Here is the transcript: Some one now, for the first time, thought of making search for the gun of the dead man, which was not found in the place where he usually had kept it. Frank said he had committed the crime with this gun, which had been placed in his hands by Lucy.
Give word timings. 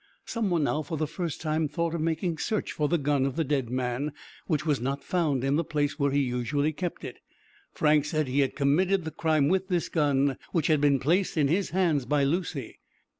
Some 0.25 0.49
one 0.49 0.63
now, 0.63 0.81
for 0.81 0.97
the 0.97 1.05
first 1.05 1.41
time, 1.41 1.67
thought 1.67 1.93
of 1.93 2.01
making 2.01 2.39
search 2.39 2.71
for 2.71 2.87
the 2.87 2.97
gun 2.97 3.23
of 3.23 3.35
the 3.35 3.43
dead 3.43 3.69
man, 3.69 4.13
which 4.47 4.65
was 4.65 4.81
not 4.81 5.03
found 5.03 5.43
in 5.43 5.57
the 5.57 5.63
place 5.63 5.99
where 5.99 6.09
he 6.09 6.21
usually 6.21 6.69
had 6.69 6.77
kept 6.77 7.03
it. 7.03 7.19
Frank 7.71 8.05
said 8.05 8.27
he 8.27 8.39
had 8.39 8.55
committed 8.55 9.05
the 9.05 9.11
crime 9.11 9.47
with 9.47 9.67
this 9.67 9.89
gun, 9.89 10.37
which 10.53 10.65
had 10.65 10.81
been 10.81 10.97
placed 10.99 11.37
in 11.37 11.49
his 11.49 11.69
hands 11.69 12.07
by 12.07 12.23
Lucy. 12.23 12.79